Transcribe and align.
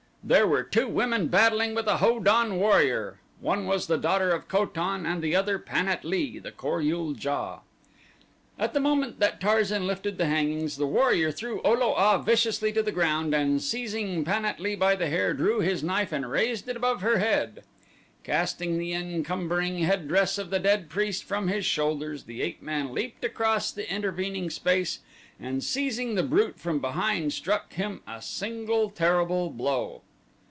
There 0.23 0.45
were 0.47 0.61
two 0.61 0.87
women 0.87 1.29
battling 1.29 1.73
with 1.73 1.87
a 1.87 1.97
Ho 1.97 2.19
don 2.19 2.57
warrior. 2.57 3.19
One 3.39 3.65
was 3.65 3.87
the 3.87 3.97
daughter 3.97 4.29
of 4.29 4.47
Ko 4.47 4.67
tan 4.67 5.03
and 5.03 5.19
the 5.19 5.35
other 5.35 5.57
Pan 5.57 5.87
at 5.87 6.05
lee, 6.05 6.37
the 6.37 6.51
Kor 6.51 6.79
ul 6.79 7.13
JA. 7.15 7.61
At 8.59 8.75
the 8.75 8.79
moment 8.79 9.19
that 9.19 9.41
Tarzan 9.41 9.87
lifted 9.87 10.19
the 10.19 10.27
hangings, 10.27 10.77
the 10.77 10.85
warrior 10.85 11.31
threw 11.31 11.59
O 11.63 11.73
lo 11.73 11.93
a 11.95 12.19
viciously 12.21 12.71
to 12.71 12.83
the 12.83 12.91
ground 12.91 13.33
and 13.33 13.63
seizing 13.63 14.23
Pan 14.23 14.45
at 14.45 14.59
lee 14.59 14.75
by 14.75 14.93
the 14.95 15.07
hair 15.09 15.33
drew 15.33 15.59
his 15.59 15.81
knife 15.83 16.11
and 16.11 16.29
raised 16.29 16.69
it 16.69 16.77
above 16.77 17.01
her 17.01 17.17
head. 17.17 17.63
Casting 18.23 18.77
the 18.77 18.93
encumbering 18.93 19.79
headdress 19.79 20.37
of 20.37 20.51
the 20.51 20.59
dead 20.59 20.87
priest 20.87 21.23
from 21.23 21.47
his 21.47 21.65
shoulders 21.65 22.25
the 22.25 22.43
ape 22.43 22.61
man 22.61 22.93
leaped 22.93 23.25
across 23.25 23.71
the 23.71 23.91
intervening 23.91 24.51
space 24.51 24.99
and 25.39 25.63
seizing 25.63 26.13
the 26.13 26.21
brute 26.23 26.59
from 26.59 26.77
behind 26.77 27.33
struck 27.33 27.73
him 27.73 28.01
a 28.07 28.21
single 28.21 28.91
terrible 28.91 29.49
blow. 29.49 30.03